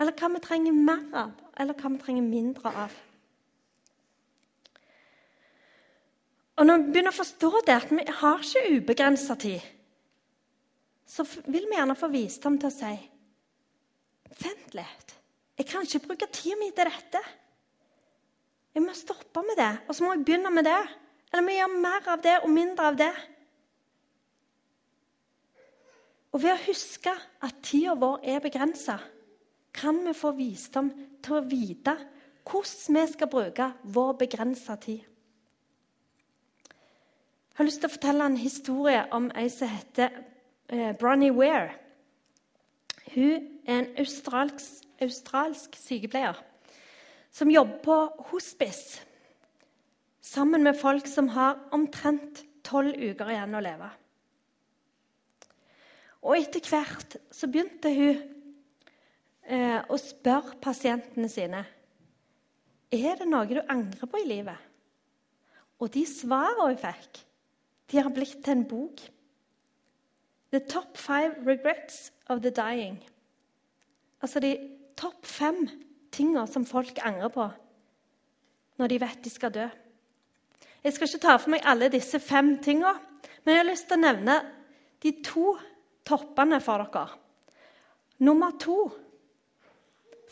Eller 0.00 0.16
hva 0.18 0.30
vi 0.32 0.42
trenger 0.42 0.76
mer 0.76 1.04
av, 1.24 1.32
eller 1.60 1.78
hva 1.78 1.92
vi 1.92 2.00
trenger 2.02 2.26
mindre 2.26 2.74
av. 2.86 2.94
Og 6.60 6.66
Når 6.68 6.82
vi 6.82 6.90
begynner 6.94 7.14
å 7.14 7.16
forstå 7.16 7.50
det, 7.66 7.76
at 7.76 7.92
vi 7.92 8.04
har 8.20 8.42
ikke 8.42 8.76
ubegrensa 8.76 9.36
tid, 9.40 9.62
så 11.08 11.24
vil 11.24 11.66
vi 11.68 11.76
gjerne 11.76 11.96
få 11.98 12.08
visdom 12.12 12.58
til 12.60 12.70
å 12.70 12.74
si 12.74 12.92
Vent 14.32 14.72
litt. 14.72 15.10
Jeg 15.58 15.66
kan 15.68 15.84
ikke 15.84 16.06
bruke 16.06 16.26
tida 16.32 16.56
mi 16.56 16.70
til 16.72 16.88
dette. 16.88 17.20
Jeg 18.72 18.84
må 18.84 18.94
stoppe 18.96 19.42
med 19.44 19.58
det, 19.60 19.72
og 19.88 19.94
så 19.94 20.04
må 20.04 20.14
jeg 20.14 20.24
begynne 20.24 20.50
med 20.50 20.64
det. 20.64 20.80
Eller 21.32 21.46
vi 21.46 21.58
gjør 21.58 21.78
mer 21.80 22.08
av 22.12 22.22
det 22.24 22.38
og 22.40 22.50
mindre 22.52 22.88
av 22.88 22.96
det. 22.96 23.12
Og 26.32 26.40
ved 26.40 26.54
å 26.54 26.64
huske 26.64 27.12
at 27.44 27.60
tida 27.64 27.94
vår 28.00 28.22
er 28.24 28.40
begrensa, 28.44 28.96
kan 29.72 30.00
vi 30.04 30.12
få 30.16 30.32
visdom 30.36 30.90
til 31.24 31.38
å 31.38 31.46
vite 31.48 31.94
hvordan 32.48 32.96
vi 32.98 33.06
skal 33.12 33.30
bruke 33.32 33.68
vår 33.94 34.12
begrensa 34.20 34.76
tid. 34.80 35.04
Jeg 37.52 37.60
har 37.60 37.68
lyst 37.68 37.82
til 37.84 37.90
å 37.90 37.92
fortelle 37.92 38.26
en 38.26 38.40
historie 38.40 39.02
om 39.12 39.28
ei 39.36 39.48
som 39.52 39.68
heter 39.68 40.08
eh, 40.72 40.96
Bronnie 40.96 41.32
Ware. 41.36 41.76
Hun 43.12 43.44
er 43.68 43.76
en 43.76 43.90
australsk, 44.00 44.80
australsk 45.04 45.76
sykepleier 45.76 46.40
som 47.32 47.50
jobber 47.50 47.80
på 47.84 47.96
hospice 48.32 49.00
sammen 50.22 50.62
med 50.62 50.78
folk 50.78 51.08
som 51.08 51.30
har 51.34 51.58
omtrent 51.74 52.44
tolv 52.62 52.94
uker 52.94 53.32
igjen 53.32 53.56
å 53.58 53.62
leve. 53.64 53.88
Og 56.22 56.38
etter 56.38 56.62
hvert 56.70 57.16
så 57.34 57.48
begynte 57.50 57.90
hun 57.90 58.20
eh, 59.42 59.80
å 59.82 59.98
spørre 59.98 60.60
pasientene 60.62 61.30
sine 61.32 61.64
er 62.92 63.16
det 63.18 63.26
noe 63.26 63.48
du 63.48 63.58
angrer 63.72 64.08
på 64.08 64.20
i 64.20 64.28
livet. 64.28 64.58
Og 65.80 65.90
de 65.94 66.04
svarene 66.06 66.68
hun 66.68 66.78
fikk, 66.78 67.22
de 67.90 67.98
har 67.98 68.12
blitt 68.14 68.42
til 68.44 68.58
en 68.58 68.66
bok. 68.68 69.00
The 70.52 70.60
top 70.60 70.98
five 71.00 71.40
regrets 71.48 72.12
of 72.28 72.42
the 72.44 72.52
dying. 72.52 73.00
Altså 74.20 74.40
de 74.44 74.52
topp 75.00 75.24
fem 75.26 75.64
tingene 76.12 76.46
som 76.50 76.66
folk 76.68 77.00
angrer 77.02 77.32
på 77.32 77.48
når 78.80 78.90
de 78.90 78.98
vet 79.02 79.24
de 79.24 79.30
skal 79.30 79.52
dø. 79.54 79.64
Jeg 80.82 80.94
skal 80.96 81.08
ikke 81.08 81.22
ta 81.22 81.36
for 81.38 81.52
meg 81.52 81.66
alle 81.68 81.90
disse 81.92 82.18
fem 82.22 82.56
tingene, 82.64 82.96
men 83.44 83.54
jeg 83.54 83.60
har 83.60 83.68
lyst 83.68 83.86
til 83.90 84.00
å 84.00 84.02
nevne 84.02 84.38
de 85.02 85.12
to 85.22 85.52
toppene 86.08 86.58
for 86.62 86.82
dere. 86.82 87.04
Nummer 88.22 88.54
to 88.58 88.76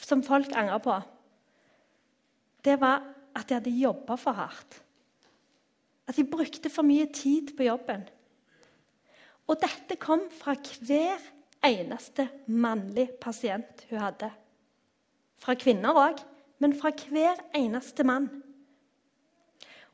som 0.01 0.25
folk 0.27 0.51
angrer 0.57 0.83
på, 0.83 0.97
det 2.65 2.77
var 2.81 3.05
at 3.37 3.49
de 3.49 3.59
hadde 3.59 3.77
jobba 3.79 4.17
for 4.19 4.37
hardt. 4.37 4.81
At 6.11 6.19
de 6.19 6.27
brukte 6.27 6.73
for 6.73 6.87
mye 6.87 7.07
tid 7.15 7.55
på 7.57 7.69
jobben. 7.69 8.03
Og 9.47 9.59
dette 9.63 9.99
kom 10.01 10.27
fra 10.35 10.57
hver 10.59 11.23
eneste 11.67 12.27
mannlig 12.51 13.11
pasient 13.23 13.85
hun 13.91 14.03
hadde. 14.03 14.31
Fra 15.41 15.57
kvinner 15.57 15.97
òg, 15.97 16.21
men 16.61 16.75
fra 16.77 16.93
hver 16.93 17.41
eneste 17.57 18.05
mann. 18.05 18.29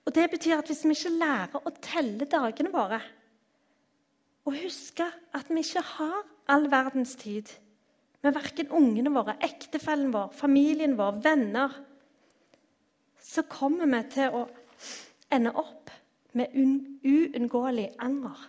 Og 0.06 0.14
Det 0.14 0.30
betyr 0.30 0.58
at 0.58 0.66
hvis 0.66 0.84
vi 0.84 0.94
ikke 0.94 1.18
lærer 1.18 1.62
å 1.66 1.70
telle 1.82 2.26
dagene 2.30 2.70
våre, 2.72 3.00
og 4.46 4.54
huske 4.62 5.06
at 5.34 5.48
vi 5.50 5.62
ikke 5.62 5.82
har 5.82 6.20
all 6.46 6.68
verdens 6.70 7.16
tid 7.18 7.50
med 8.22 8.34
verken 8.34 8.70
ungene 8.70 9.10
våre, 9.14 9.34
ektefellen 9.42 10.12
vår, 10.14 10.30
familien 10.34 10.94
vår, 10.98 11.18
venner, 11.22 11.74
så 13.18 13.42
kommer 13.50 13.90
vi 13.90 14.02
til 14.14 14.34
å 14.34 14.44
ende 15.34 15.52
opp 15.58 15.90
med 16.38 16.54
uunngåelig 16.54 17.88
anger. 17.98 18.44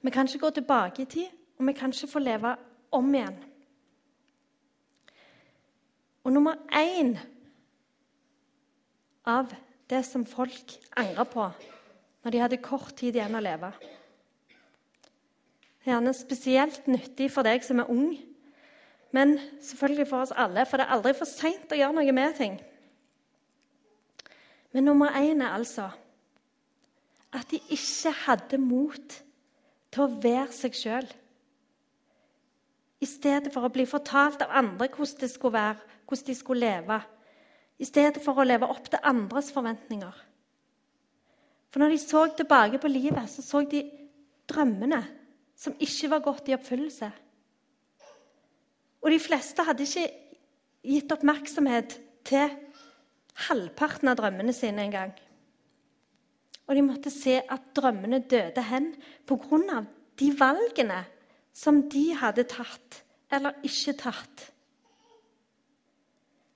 Vi 0.00 0.10
kan 0.10 0.28
ikke 0.28 0.44
gå 0.44 0.50
tilbake 0.50 1.02
i 1.02 1.08
tid, 1.08 1.28
og 1.58 1.66
vi 1.66 1.76
kan 1.76 1.92
ikke 1.92 2.12
få 2.12 2.22
leve 2.24 2.54
om 2.96 3.14
igjen. 3.14 3.36
Og 6.30 6.34
nummer 6.36 6.60
én 6.70 7.16
av 9.26 9.50
det 9.90 10.04
som 10.06 10.22
folk 10.22 10.76
angrer 10.94 11.26
på 11.26 11.48
når 12.22 12.30
de 12.30 12.42
hadde 12.44 12.58
kort 12.62 12.92
tid 13.00 13.18
igjen 13.18 13.34
å 13.34 13.42
leve. 13.42 13.72
Er 15.82 15.96
gjerne 15.96 16.12
spesielt 16.14 16.86
nyttig 16.86 17.32
for 17.34 17.42
deg 17.42 17.66
som 17.66 17.82
er 17.82 17.90
ung, 17.90 18.12
men 19.10 19.40
selvfølgelig 19.58 20.06
for 20.06 20.22
oss 20.22 20.36
alle, 20.38 20.68
for 20.70 20.78
det 20.78 20.86
er 20.86 20.94
aldri 21.00 21.16
for 21.18 21.26
seint 21.26 21.74
å 21.74 21.80
gjøre 21.82 21.98
noe 21.98 22.14
med 22.14 22.38
ting. 22.38 22.58
Men 24.70 24.86
nummer 24.86 25.18
én 25.18 25.42
er 25.42 25.58
altså 25.58 25.90
at 27.34 27.50
de 27.50 27.58
ikke 27.74 28.14
hadde 28.28 28.62
mot 28.62 29.22
til 29.90 30.06
å 30.06 30.12
være 30.22 30.54
seg 30.54 30.78
sjøl. 30.78 31.10
I 33.02 33.08
stedet 33.18 33.50
for 33.50 33.66
å 33.66 33.74
bli 33.74 33.82
fortalt 33.82 34.46
av 34.46 34.60
andre 34.62 34.94
hvordan 34.94 35.24
det 35.24 35.34
skulle 35.34 35.58
være, 35.58 35.90
hvordan 36.10 36.26
de 36.26 36.34
skulle 36.34 36.66
leve. 36.66 36.98
I 37.80 37.86
stedet 37.88 38.20
for 38.22 38.36
å 38.36 38.44
leve 38.44 38.68
opp 38.68 38.90
til 38.90 39.00
andres 39.06 39.48
forventninger. 39.54 40.16
For 41.70 41.80
når 41.80 41.94
de 41.94 42.02
så 42.02 42.26
tilbake 42.36 42.80
på 42.82 42.90
livet, 42.90 43.30
så 43.30 43.44
så 43.46 43.62
de 43.64 43.84
drømmene 44.50 45.00
som 45.56 45.76
ikke 45.78 46.10
var 46.10 46.24
gått 46.24 46.50
i 46.50 46.56
oppfyllelse. 46.56 47.10
Og 49.00 49.12
de 49.14 49.20
fleste 49.22 49.64
hadde 49.64 49.86
ikke 49.86 50.08
gitt 50.90 51.12
oppmerksomhet 51.14 51.96
til 52.26 52.52
halvparten 53.46 54.10
av 54.10 54.18
drømmene 54.18 54.52
sine 54.56 54.84
engang. 54.84 55.12
Og 56.68 56.76
de 56.76 56.84
måtte 56.86 57.12
se 57.12 57.38
at 57.40 57.70
drømmene 57.76 58.22
døde 58.30 58.62
hen 58.62 58.92
pga. 59.26 59.86
de 60.20 60.28
valgene 60.38 61.04
som 61.52 61.88
de 61.88 62.14
hadde 62.14 62.44
tatt 62.44 63.02
eller 63.32 63.54
ikke 63.62 63.94
tatt. 63.96 64.52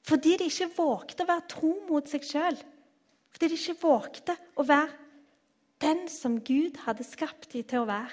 Fordi 0.04 0.36
de 0.36 0.48
ikke 0.50 0.72
vågte 0.76 1.24
å 1.24 1.30
være 1.30 1.48
tro 1.48 1.72
mot 1.88 2.08
seg 2.10 2.26
sjøl. 2.28 2.58
Fordi 3.32 3.48
de 3.50 3.58
ikke 3.58 3.80
vågte 3.80 4.36
å 4.60 4.66
være 4.68 5.00
den 5.84 6.04
som 6.12 6.38
Gud 6.44 6.78
hadde 6.84 7.06
skapt 7.06 7.50
dem 7.52 7.64
til 7.68 7.82
å 7.82 7.88
være. 7.88 8.12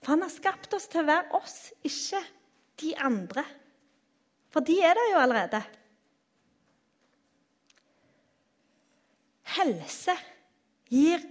For 0.00 0.14
han 0.14 0.24
har 0.24 0.32
skapt 0.32 0.72
oss 0.76 0.88
til 0.88 1.02
å 1.02 1.10
være 1.10 1.36
oss, 1.36 1.58
ikke 1.84 2.22
de 2.80 2.94
andre. 2.96 3.44
For 4.50 4.64
de 4.64 4.78
er 4.82 4.96
der 4.96 5.12
jo 5.12 5.20
allerede. 5.20 5.60
Helse 9.60 10.16
gir 10.90 11.22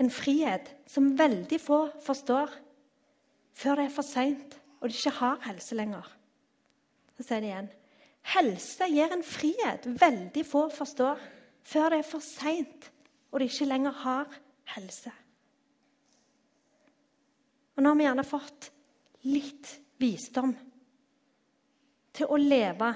en 0.00 0.12
frihet 0.12 0.68
som 0.90 1.14
veldig 1.16 1.60
få 1.62 1.82
forstår 2.04 2.52
før 3.56 3.80
det 3.80 3.88
er 3.88 3.94
for 3.94 4.06
seint 4.06 4.56
og 4.80 4.88
de 4.88 4.96
ikke 4.96 5.16
har 5.20 5.42
helse 5.44 5.76
lenger. 5.76 6.06
Så 7.16 7.26
sier 7.26 7.42
det 7.42 7.50
igjen. 7.50 7.68
Helse 8.22 8.86
gir 8.92 9.12
en 9.12 9.24
frihet 9.26 9.86
veldig 10.00 10.44
få 10.46 10.68
forstår 10.74 11.20
før 11.66 11.92
det 11.92 12.00
er 12.02 12.08
for 12.08 12.24
seint 12.24 12.90
og 13.30 13.40
de 13.40 13.48
ikke 13.50 13.68
lenger 13.68 13.94
har 14.02 14.38
helse. 14.74 15.12
Og 17.76 17.82
nå 17.82 17.92
har 17.92 17.98
vi 17.98 18.06
gjerne 18.06 18.26
fått 18.26 18.70
litt 19.30 19.70
visdom 20.00 20.52
til 22.16 22.28
å 22.28 22.38
leve 22.40 22.90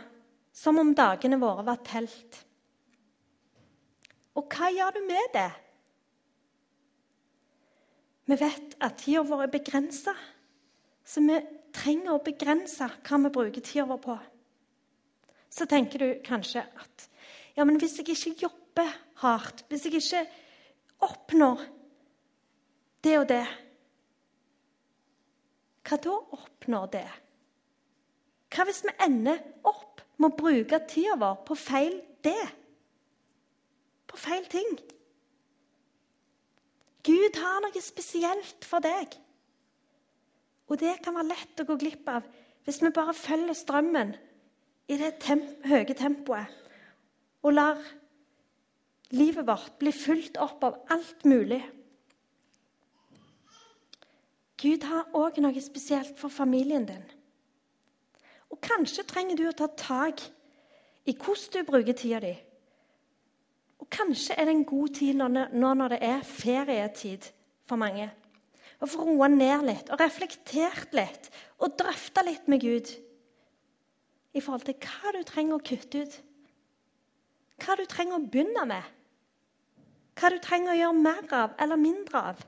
som 0.54 0.78
om 0.80 0.92
dagene 0.96 1.38
våre 1.40 1.64
var 1.66 1.80
telt. 1.86 2.40
Og 4.34 4.50
hva 4.50 4.70
gjør 4.74 4.96
du 4.96 5.02
med 5.06 5.30
det? 5.34 5.50
Vi 8.24 8.38
vet 8.40 8.76
at 8.82 8.98
tida 9.02 9.22
vår 9.26 9.46
er 9.46 9.52
begrensa, 9.52 10.14
så 11.04 11.22
vi 11.22 11.36
trenger 11.74 12.14
å 12.14 12.22
begrense 12.24 12.88
hva 13.04 13.20
vi 13.26 13.32
bruker 13.34 13.64
tida 13.64 13.84
vår 13.88 14.00
på. 14.02 14.16
Så 15.54 15.68
tenker 15.70 16.02
du 16.02 16.08
kanskje 16.26 16.64
at 16.66 17.08
ja, 17.54 17.62
men 17.62 17.78
hvis 17.78 17.98
jeg 18.00 18.08
ikke 18.10 18.48
jobber 18.48 18.90
hardt, 19.22 19.62
hvis 19.70 19.84
jeg 19.86 20.00
ikke 20.00 20.24
oppnår 21.06 21.62
det 23.04 23.18
og 23.20 23.28
det 23.30 23.44
Hva 25.84 25.98
da 26.00 26.16
oppnår 26.32 26.86
det? 26.96 27.06
Hva 28.54 28.64
hvis 28.66 28.82
vi 28.86 28.94
ender 29.04 29.42
opp 29.68 30.00
med 30.16 30.32
å 30.32 30.36
bruke 30.38 30.78
tida 30.88 31.18
vår 31.20 31.42
på 31.46 31.56
feil 31.60 31.98
det? 32.24 32.42
på 34.14 34.20
feil 34.22 34.44
ting. 34.46 34.76
Gud 37.04 37.38
har 37.42 37.60
noe 37.64 37.82
spesielt 37.82 38.64
for 38.64 38.84
deg. 38.84 39.16
Og 40.70 40.78
det 40.80 40.94
kan 41.04 41.16
være 41.18 41.32
lett 41.32 41.60
å 41.60 41.66
gå 41.68 41.76
glipp 41.82 42.06
av 42.08 42.28
hvis 42.64 42.78
vi 42.80 42.92
bare 42.94 43.12
følger 43.16 43.58
strømmen 43.58 44.14
i 44.88 44.98
det 45.00 45.14
temp 45.22 45.64
høye 45.64 45.96
tempoet 45.96 46.60
og 47.44 47.54
lar 47.54 47.80
livet 49.14 49.46
vårt 49.46 49.76
bli 49.80 49.92
fulgt 49.94 50.38
opp 50.40 50.64
av 50.64 50.78
alt 50.92 51.24
mulig. 51.28 51.60
Gud 54.60 54.86
har 54.88 55.12
òg 55.16 55.40
noe 55.44 55.60
spesielt 55.60 56.16
for 56.18 56.32
familien 56.32 56.86
din. 56.88 57.04
Og 58.52 58.60
kanskje 58.64 59.04
trenger 59.08 59.36
du 59.36 59.46
å 59.48 59.56
ta 59.56 59.68
tak 59.68 60.22
i 61.04 61.12
hvordan 61.12 61.52
du 61.52 61.68
bruker 61.68 61.96
tida 61.98 62.20
di. 62.24 62.34
Og 63.82 63.90
kanskje 63.92 64.36
er 64.38 64.48
det 64.48 64.54
en 64.54 64.68
god 64.68 64.94
tid 64.96 65.18
nå 65.20 65.72
når 65.76 65.96
det 65.96 66.00
er 66.06 66.24
ferietid 66.24 67.26
for 67.68 67.80
mange. 67.80 68.08
Å 68.80 68.88
få 68.88 69.04
roa 69.04 69.28
ned 69.28 69.66
litt 69.68 69.90
og 69.92 70.00
reflektert 70.00 70.94
litt 70.96 71.28
og 71.60 71.76
drøfta 71.78 72.24
litt 72.24 72.48
med 72.48 72.64
Gud 72.64 72.88
i 74.34 74.42
forhold 74.42 74.66
til 74.66 74.76
hva 74.82 75.14
du 75.14 75.22
trenger 75.26 75.56
å 75.56 75.64
kutte 75.64 76.02
ut. 76.04 76.18
Hva 77.62 77.78
du 77.78 77.84
trenger 77.90 78.18
å 78.18 78.26
begynne 78.26 78.66
med. 78.68 78.90
Hva 80.18 80.30
du 80.34 80.40
trenger 80.42 80.74
å 80.74 80.80
gjøre 80.80 81.06
mer 81.06 81.38
av 81.38 81.54
eller 81.62 81.80
mindre 81.80 82.26
av. 82.32 82.42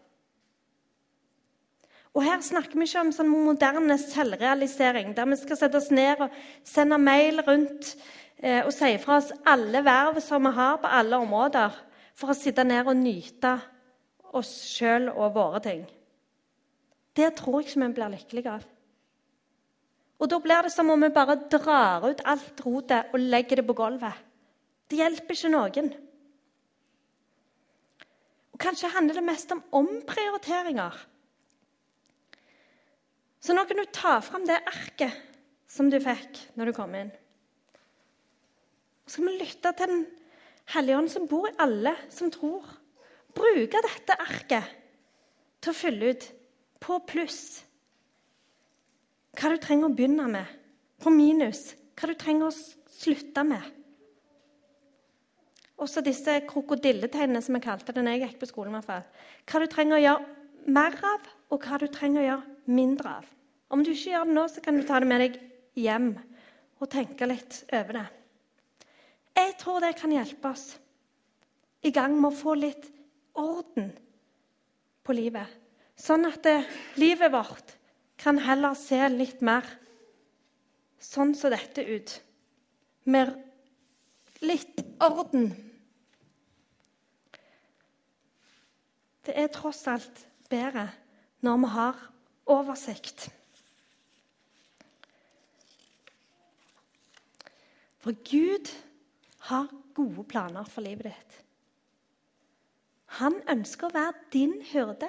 Og 2.17 2.25
Her 2.25 2.41
snakker 2.41 2.81
vi 2.81 2.87
ikke 2.89 3.03
om 3.05 3.11
sånn 3.13 3.29
moderne 3.29 3.99
selvrealisering, 4.01 5.11
der 5.15 5.29
vi 5.29 5.37
skal 5.37 5.59
sette 5.61 5.77
oss 5.83 5.91
ned 5.93 6.23
og 6.25 6.39
sende 6.65 6.97
mail 6.97 7.43
rundt 7.45 7.93
Eh, 8.37 8.67
og 8.67 8.73
si 8.75 8.93
fra 9.01 9.17
oss 9.17 9.33
alle 9.49 9.81
verv 9.85 10.21
som 10.21 10.45
vi 10.45 10.53
har 10.53 10.77
på 10.81 10.91
alle 10.93 11.21
områder, 11.25 11.77
for 12.17 12.33
å 12.33 12.37
sitte 12.37 12.65
ned 12.65 12.89
og 12.89 12.99
nyte 12.99 13.55
oss 14.37 14.53
sjøl 14.69 15.09
og 15.15 15.37
våre 15.37 15.63
ting. 15.65 15.85
Det 17.17 17.31
tror 17.39 17.61
jeg 17.61 17.71
ikke 17.71 17.83
vi 17.83 17.93
blir 17.97 18.13
lykkelige 18.13 18.57
av. 18.59 18.67
Og 20.17 20.31
Da 20.33 20.39
blir 20.41 20.65
det 20.65 20.73
som 20.73 20.91
om 20.91 21.03
vi 21.03 21.13
bare 21.13 21.37
drar 21.53 22.07
ut 22.09 22.23
alt 22.25 22.61
rotet 22.65 23.13
og 23.13 23.21
legger 23.21 23.61
det 23.61 23.67
på 23.69 23.77
gulvet. 23.77 24.15
Det 24.89 25.01
hjelper 25.01 25.37
ikke 25.37 25.51
noen. 25.53 25.91
Og 28.55 28.63
Kanskje 28.63 28.93
handler 28.95 29.19
det 29.19 29.27
mest 29.27 29.53
om 29.53 29.61
omprioriteringer. 29.77 30.97
Så 33.41 33.55
nå 33.55 33.67
kan 33.69 33.77
du 33.77 33.85
ta 33.93 34.17
fram 34.25 34.47
det 34.49 34.57
arket 34.67 35.13
som 35.71 35.91
du 35.93 35.99
fikk 36.01 36.41
når 36.57 36.71
du 36.71 36.77
kom 36.79 36.95
inn. 36.97 37.13
Så 39.07 39.19
skal 39.19 39.29
vi 39.29 39.37
lytte 39.37 39.73
til 39.77 39.93
Den 39.93 40.07
hellige 40.73 40.99
ånd 40.99 41.13
som 41.13 41.29
bor 41.31 41.47
i 41.47 41.55
alle 41.63 41.93
som 42.11 42.33
tror. 42.33 42.65
Bruke 43.37 43.85
dette 43.85 44.17
arket 44.17 44.73
til 45.61 45.71
å 45.71 45.77
fylle 45.77 46.11
ut 46.17 46.27
på 46.83 46.99
pluss 47.07 47.66
hva 49.37 49.53
du 49.53 49.59
trenger 49.61 49.89
å 49.89 49.97
begynne 49.97 50.29
med, 50.33 50.47
på 51.03 51.13
minus 51.13 51.75
hva 51.97 52.11
du 52.11 52.17
trenger 52.19 52.49
å 52.49 52.55
slutte 52.97 53.45
med. 53.47 53.63
Også 55.81 56.01
disse 56.05 56.39
krokodilletegnene 56.49 57.43
som 57.45 57.57
jeg 57.57 57.67
kalte 57.67 57.93
det 57.93 58.05
da 58.05 58.15
jeg 58.15 58.25
gikk 58.25 58.39
på 58.41 58.49
skolen. 58.49 58.73
i 58.73 58.79
hvert 58.79 58.89
fall. 58.89 59.05
Hva 59.45 59.61
du 59.61 59.67
trenger 59.73 59.97
å 59.97 60.05
gjøre 60.05 60.73
mer 60.73 60.97
av, 61.05 61.27
og 61.53 61.67
hva 61.67 61.79
du 61.79 61.87
trenger 61.93 62.23
å 62.23 62.27
gjøre 62.27 62.73
mindre 62.79 63.13
av. 63.21 63.29
Om 63.71 63.85
du 63.85 63.93
ikke 63.93 64.15
gjør 64.15 64.29
det 64.29 64.37
nå, 64.39 64.47
så 64.49 64.63
kan 64.65 64.79
du 64.79 64.87
ta 64.87 65.01
det 65.01 65.11
med 65.11 65.23
deg 65.23 65.39
hjem 65.77 66.11
og 66.81 66.91
tenke 66.93 67.29
litt 67.29 67.63
over 67.73 68.01
det. 68.01 68.07
Jeg 69.37 69.55
tror 69.61 69.81
det 69.85 69.97
kan 69.99 70.13
hjelpe 70.13 70.49
oss 70.49 70.67
i 71.85 71.93
gang 71.93 72.15
med 72.17 72.33
å 72.33 72.37
få 72.37 72.55
litt 72.57 72.89
orden 73.37 73.91
på 75.05 75.17
livet. 75.17 75.47
Sånn 75.97 76.25
at 76.29 76.41
det, 76.45 76.61
livet 77.01 77.33
vårt 77.33 77.77
kan 78.19 78.39
heller 78.43 78.75
se 78.79 79.01
litt 79.13 79.43
mer 79.45 79.67
sånn 81.03 81.35
som 81.37 81.53
dette 81.53 81.85
ut. 81.85 82.15
Med 83.07 83.35
litt 84.43 84.81
orden. 85.03 85.51
Det 89.27 89.35
er 89.35 89.51
tross 89.53 89.85
alt 89.91 90.23
bedre 90.51 90.89
når 91.45 91.63
vi 91.63 91.73
har 91.75 92.05
oversikt. 92.57 93.29
For 98.03 98.15
Gud 98.23 98.71
har 99.49 99.71
gode 99.95 100.23
planer 100.31 100.67
for 100.71 100.87
livet 100.87 101.11
ditt. 101.11 101.39
Han 103.19 103.39
ønsker 103.51 103.89
å 103.89 103.95
være 103.97 104.27
din 104.35 104.61
hyrde. 104.71 105.09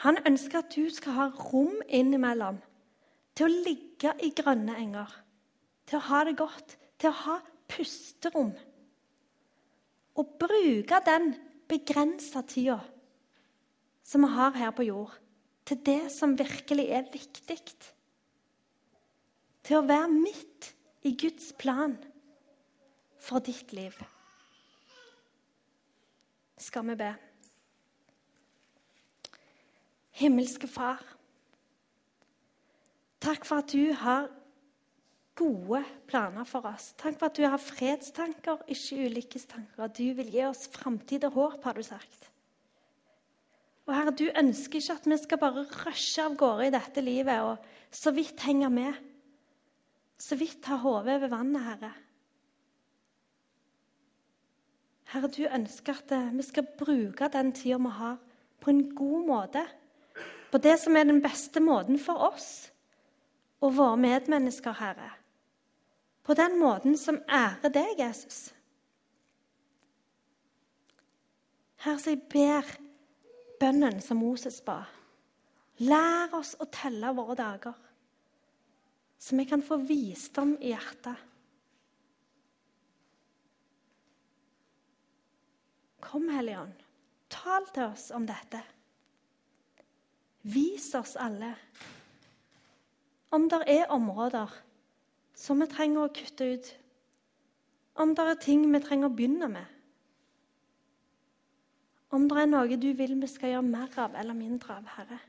Han 0.00 0.16
ønsker 0.26 0.62
at 0.62 0.72
du 0.72 0.88
skal 0.92 1.16
ha 1.16 1.26
rom 1.50 1.82
innimellom 1.88 2.60
til 3.36 3.46
å 3.46 3.62
ligge 3.66 4.14
i 4.24 4.30
grønne 4.36 4.76
enger, 4.80 5.10
til 5.88 6.00
å 6.00 6.06
ha 6.08 6.22
det 6.24 6.36
godt, 6.40 6.76
til 7.00 7.12
å 7.12 7.18
ha 7.24 7.36
pusterom. 7.70 8.54
Og 10.16 10.34
bruke 10.40 11.00
den 11.06 11.34
begrensa 11.70 12.42
tida 12.48 12.80
som 14.04 14.24
vi 14.24 14.32
har 14.34 14.56
her 14.56 14.72
på 14.74 14.88
jord, 14.88 15.12
til 15.68 15.78
det 15.86 16.10
som 16.12 16.34
virkelig 16.38 16.88
er 16.90 17.10
viktig. 17.12 17.60
Til 19.62 19.78
å 19.78 19.86
være 19.86 20.08
midt 20.10 20.72
i 21.06 21.12
Guds 21.14 21.52
plan 21.60 21.94
for 23.20 23.44
ditt 23.44 23.72
liv. 23.76 23.94
Skal 26.60 26.88
vi 26.88 26.96
be? 26.98 27.12
Himmelske 30.20 30.68
Far. 30.68 31.00
Takk 33.20 33.46
for 33.48 33.60
at 33.60 33.72
du 33.72 33.92
har 33.96 34.28
gode 35.40 35.80
planer 36.08 36.44
for 36.48 36.66
oss. 36.68 36.92
Takk 37.00 37.16
for 37.20 37.30
at 37.30 37.38
du 37.38 37.46
har 37.46 37.60
fredstanker, 37.60 38.60
ikke 38.68 39.06
ulykkestanker. 39.06 39.86
At 39.86 39.96
du 39.96 40.12
vil 40.18 40.32
gi 40.32 40.44
oss 40.48 40.66
framtid 40.72 41.24
og 41.28 41.38
håp, 41.38 41.64
har 41.64 41.76
du 41.76 41.84
sagt. 41.86 42.28
Og 43.88 43.96
Herre, 43.96 44.12
du 44.14 44.28
ønsker 44.28 44.78
ikke 44.78 44.98
at 45.00 45.08
vi 45.08 45.18
skal 45.18 45.40
bare 45.40 45.64
rushe 45.66 46.22
av 46.22 46.36
gårde 46.38 46.68
i 46.68 46.74
dette 46.74 47.02
livet 47.02 47.40
og 47.42 47.64
så 47.90 48.12
vidt 48.14 48.44
henge 48.44 48.68
med. 48.70 49.00
Så 50.20 50.36
vidt 50.36 50.68
ha 50.68 50.76
hodet 50.78 51.16
over 51.16 51.32
vannet, 51.32 51.64
Herre. 51.64 51.92
Herre, 55.10 55.32
du 55.32 55.42
ønsker 55.48 55.96
at 55.96 56.12
eh, 56.14 56.28
vi 56.36 56.44
skal 56.46 56.68
bruke 56.78 57.28
den 57.32 57.50
tida 57.56 57.80
vi 57.82 57.94
har, 57.96 58.20
på 58.60 58.70
en 58.70 58.84
god 58.94 59.26
måte. 59.26 59.64
På 60.50 60.58
det 60.58 60.76
som 60.82 60.96
er 60.96 61.06
den 61.06 61.22
beste 61.22 61.62
måten 61.62 61.98
for 61.98 62.30
oss 62.32 62.70
og 63.60 63.74
våre 63.76 63.98
medmennesker, 64.00 64.72
Herre. 64.72 65.10
På 66.26 66.34
den 66.34 66.56
måten 66.58 66.96
som 66.98 67.20
ærer 67.28 67.72
deg, 67.72 67.98
Jesus. 68.00 68.48
Herre, 71.84 72.00
så 72.00 72.14
jeg 72.14 72.24
ber 72.32 72.66
bønnen 73.60 74.00
som 74.04 74.20
Moses 74.20 74.60
ba. 74.64 74.82
Lær 75.80 76.34
oss 76.36 76.54
å 76.60 76.66
telle 76.72 77.12
våre 77.16 77.36
dager, 77.38 77.76
så 79.20 79.36
vi 79.36 79.46
kan 79.48 79.62
få 79.64 79.78
visdom 79.88 80.56
i 80.60 80.74
hjertet. 80.74 81.26
Kom, 86.04 86.28
Hellige 86.32 86.60
Ånd, 86.66 86.84
tal 87.32 87.68
til 87.72 87.86
oss 87.86 88.10
om 88.16 88.26
dette. 88.28 88.60
Vis 90.42 90.94
oss 90.94 91.16
alle 91.20 91.54
om 93.30 93.46
det 93.50 93.60
er 93.70 93.92
områder 93.94 94.50
som 95.38 95.60
vi 95.62 95.68
trenger 95.70 96.02
å 96.02 96.12
kutte 96.14 96.48
ut. 96.50 96.70
Om 98.00 98.14
det 98.16 98.24
er 98.26 98.40
ting 98.42 98.64
vi 98.72 98.80
trenger 98.82 99.10
å 99.10 99.14
begynne 99.14 99.48
med. 99.52 99.66
Om 102.10 102.26
det 102.26 102.40
er 102.42 102.50
noe 102.50 102.78
du 102.80 102.88
vil 102.98 103.14
vi 103.20 103.28
skal 103.30 103.54
gjøre 103.54 103.68
mer 103.68 104.00
av 104.02 104.16
eller 104.18 104.34
mindre 104.34 104.80
av, 104.80 104.88
Herre. 104.96 105.20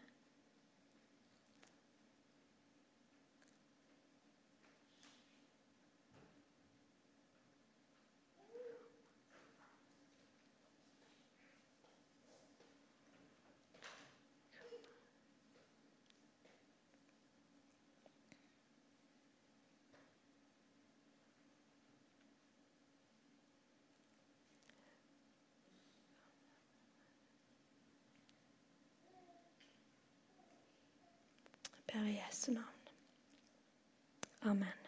I 32.08 32.22
Jesu 32.26 32.52
navn. 32.52 32.66
Amen. 34.42 34.81